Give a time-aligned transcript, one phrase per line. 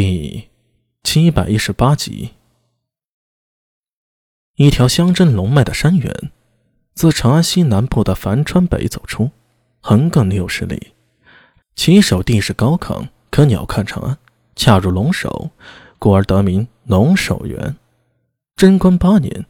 [0.00, 0.48] 第
[1.02, 2.30] 七百一十八集，
[4.54, 6.30] 一条乡镇龙脉的山原，
[6.94, 9.32] 自长安西南部的樊川北走出，
[9.80, 10.92] 横亘六十里，
[11.74, 14.16] 起手地势高亢，可鸟瞰长安。
[14.54, 15.50] 恰如龙首，
[15.98, 17.74] 故而得名龙首原。
[18.54, 19.46] 贞观八年，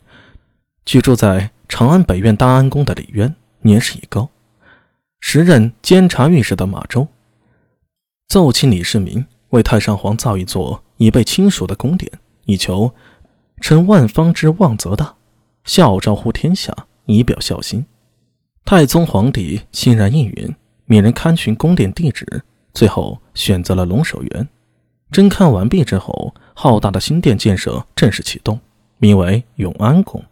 [0.86, 4.30] 居住在长安北苑大安宫的李渊，年事已高，
[5.20, 7.06] 时任监察御史的马周，
[8.26, 9.26] 奏请李世民。
[9.50, 12.10] 为太上皇造一座已被亲属的宫殿，
[12.44, 12.92] 以求
[13.60, 15.14] 称万方之望则大，
[15.64, 16.74] 孝昭乎天下，
[17.06, 17.84] 以表孝心。
[18.64, 22.42] 太宗皇帝欣然应允，命人勘寻宫殿地址，
[22.74, 24.48] 最后选择了龙首原。
[25.10, 28.60] 侦勘完毕之后，浩大的新殿建设正式启动，
[28.98, 30.22] 名为永安宫。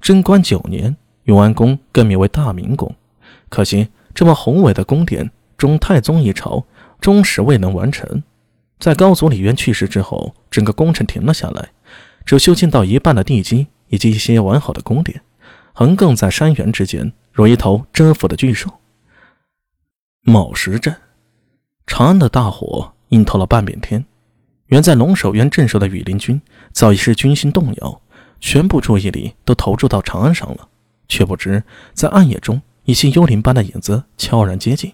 [0.00, 2.94] 贞观九年，永安宫更名为大明宫。
[3.50, 6.64] 可惜，这么宏伟的宫殿，中太宗一朝
[7.00, 8.22] 终始未能完成。
[8.78, 11.70] 在高祖李渊去世之后，整个工程停了下来，
[12.24, 15.20] 只修建到一半的地基以及一些完好的宫殿，
[15.72, 18.70] 横亘在山原之间，如一头蛰伏的巨兽。
[20.22, 20.94] 卯时镇，
[21.86, 24.04] 长安的大火映透了半边天。
[24.66, 26.40] 原在龙首原镇守的羽林军
[26.72, 28.00] 早已是军心动摇，
[28.38, 30.68] 全部注意力都投注到长安上了，
[31.08, 34.92] 却不知在暗夜中，一些幽灵般的影子悄然接近。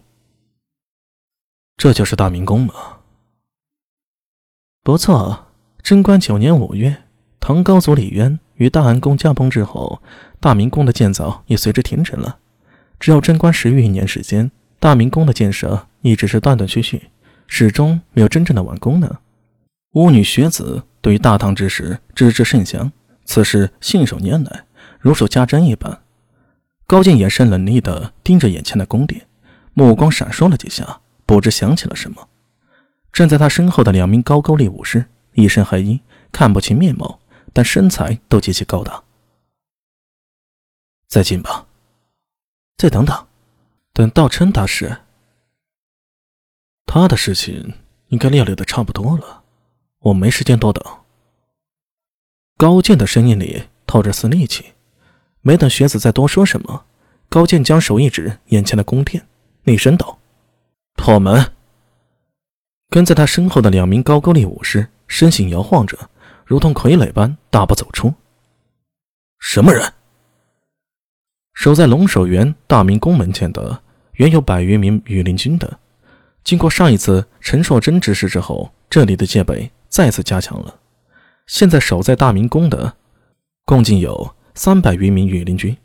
[1.76, 2.72] 这就是大明宫吗？
[4.84, 5.46] 不错，
[5.82, 7.04] 贞观九年五月，
[7.40, 10.02] 唐高祖李渊与大安宫驾崩之后，
[10.40, 12.36] 大明宫的建造也随之停止了。
[13.00, 17.08] 只有贞观十余年时间，大明宫的建设一直是断断续续，
[17.46, 19.20] 始终没有真正的完工呢。
[19.92, 22.92] 巫女学子对于大唐之事知之甚详，
[23.24, 24.66] 此事信手拈来，
[25.00, 26.02] 如数家珍一般。
[26.86, 29.26] 高进眼神冷厉地盯着眼前的宫殿，
[29.72, 32.28] 目光闪烁了几下，不知想起了什么。
[33.14, 36.00] 站在他身后的两名高句丽武士，一身黑衣，
[36.32, 37.20] 看不清面貌，
[37.52, 39.04] 但身材都极其高大。
[41.06, 41.64] 再进吧，
[42.76, 43.26] 再等等，
[43.92, 45.02] 等道琛大师。
[46.86, 47.74] 他的事情
[48.08, 49.44] 应该料理的差不多了，
[50.00, 50.84] 我没时间多等。
[52.56, 54.72] 高健的声音里透着丝戾气，
[55.40, 56.84] 没等学子再多说什么，
[57.28, 59.24] 高健将手一指眼前的宫殿，
[59.62, 60.18] 厉声道
[60.98, 61.52] ：“破门。”
[62.94, 65.98] 跟在他身后的两名高句丽武士身形摇晃着，
[66.46, 68.14] 如同傀儡般大步走出。
[69.40, 69.92] 什么人？
[71.54, 75.80] 守在龙首原大明宫门前的原有百余名羽林军的。
[76.44, 80.72] 经过上一次陈硕真之事之后，这里的戒备再次加强了。
[81.48, 82.94] 现在守在大明宫的，
[83.64, 85.76] 共计有三百余名羽林军。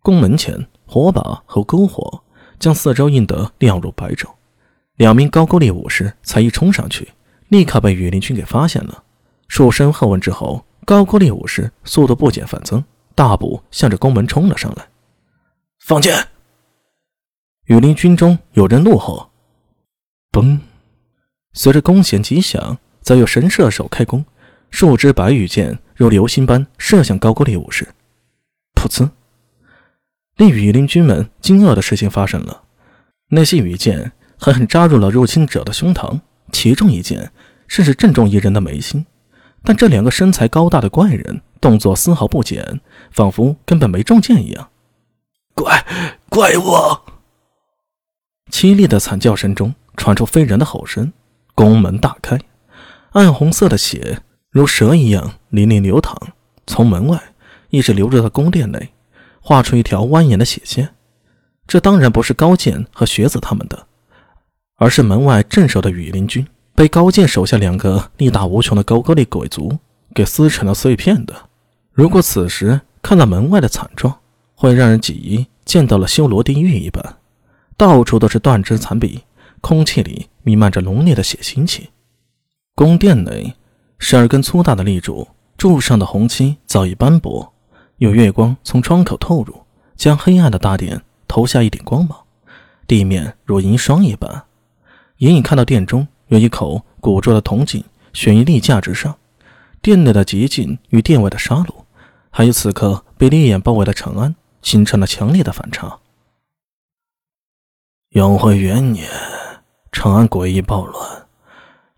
[0.00, 2.24] 宫门前火把和篝火
[2.58, 4.28] 将四周映得亮如白昼。
[4.98, 7.08] 两名高句丽武士才一冲上去，
[7.48, 9.04] 立刻被羽林军给发现了。
[9.46, 14.88] 数声喝问之后，高句丽武士速度不减反增，大步向着宫门冲了上来。
[15.78, 16.26] 放箭！
[17.66, 19.30] 羽林军中有人怒吼。
[20.32, 20.58] 嘣！
[21.52, 24.24] 随着弓弦急响，则有神射手开弓，
[24.70, 27.86] 数支白羽箭如流星般射向高句丽武士。
[28.74, 29.08] 噗呲！
[30.36, 32.64] 令羽林军们惊愕的事情发生了，
[33.28, 34.10] 那些羽箭。
[34.38, 36.20] 狠狠扎入了入侵者的胸膛，
[36.52, 37.32] 其中一箭
[37.66, 39.04] 甚至正中一人的眉心。
[39.64, 44.70] 但这两个身材高大的怪人动作丝毫不减，仿佛根本没中箭一样。
[45.54, 45.84] 怪
[46.28, 46.72] 怪物！
[48.52, 51.12] 凄厉的惨叫声中传出非人的吼声，
[51.56, 52.38] 宫门大开，
[53.10, 56.16] 暗红色的血如蛇一样淋漓流淌，
[56.66, 57.20] 从门外
[57.70, 58.94] 一直流入到宫殿内，
[59.40, 60.94] 画出一条蜿蜒的血线。
[61.66, 63.87] 这当然不是高健和学子他们的。
[64.78, 69.76] 而是门外镇守的羽林军被高健手下两个力大无穷的高句丽鬼族
[70.14, 71.34] 给撕成了碎片的。
[71.92, 74.20] 如果此时看到门外的惨状，
[74.54, 77.16] 会让人几疑见到了修罗地狱一般，
[77.76, 79.22] 到处都是断肢残臂，
[79.60, 81.90] 空气里弥漫着浓烈的血腥气。
[82.76, 83.56] 宫殿内，
[83.98, 85.26] 十二根粗大的立柱，
[85.56, 87.52] 柱上的红漆早已斑驳，
[87.96, 89.62] 有月光从窗口透入，
[89.96, 92.16] 将黑暗的大殿投下一点光芒，
[92.86, 94.44] 地面如银霜一般。
[95.18, 99.18] 隐隐看到殿中有一口古拙的铜井悬于立架之上，
[99.82, 101.74] 殿内的寂静与殿外的杀戮，
[102.30, 105.98] 还有此刻被烈焰包围的长安，形成了强烈的反差。
[108.10, 109.08] 永徽元年，
[109.90, 111.26] 长安诡异暴乱，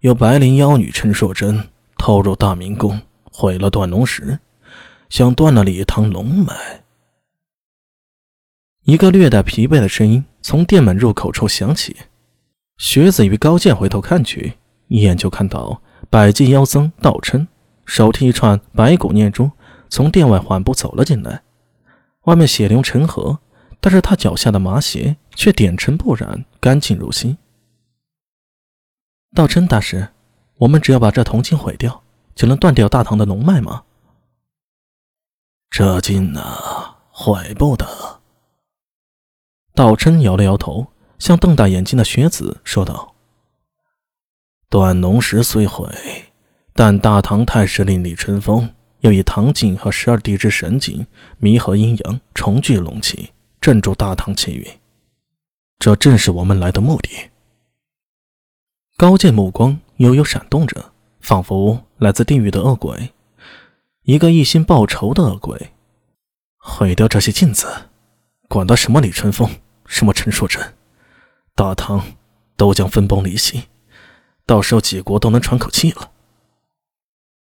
[0.01, 1.69] 有白灵妖女陈硕贞
[1.99, 3.01] 偷入大明宫，
[3.31, 4.39] 毁了断龙石，
[5.11, 6.85] 想断了李唐龙脉。
[8.85, 11.95] 一个略带疲惫的声音从殿门入口处响起。
[12.81, 14.55] 学子与高健回头看去，
[14.89, 17.47] 一眼就看到百济妖僧道琛
[17.85, 19.51] 手提一串白骨念珠，
[19.91, 21.43] 从殿外缓步走了进来。
[22.23, 23.39] 外面血流成河，
[23.81, 27.37] 但是他脚下的麻鞋却点尘不染，干净如新。
[29.35, 30.09] 道琛大师，
[30.57, 32.03] 我们只要把这铜镜毁掉，
[32.35, 33.85] 就能断掉大唐的龙脉吗？
[35.69, 38.21] 这金呐，毁不得。
[39.75, 40.87] 道琛摇了摇头，
[41.21, 43.15] 向瞪大眼睛的学子说道
[44.71, 45.87] ：“断龙石虽毁，
[46.73, 51.07] 但大唐太师令李春风又以唐镜和十二地之神镜
[51.39, 53.31] 弥合阴阳，重聚龙气，
[53.61, 54.67] 镇住大唐气运。
[55.79, 57.31] 这正是我们来的目的。”
[58.97, 63.13] 高见目光悠悠闪动着，仿佛来自地狱的恶鬼，
[64.05, 65.73] 一个一心报仇的恶鬼。
[66.57, 67.67] 毁掉这些镜子，
[68.49, 69.49] 管他什么李春风，
[69.87, 70.75] 什么陈硕真，
[71.55, 72.03] 大唐
[72.57, 73.65] 都将分崩离析，
[74.47, 76.11] 到时候几国都能喘口气了。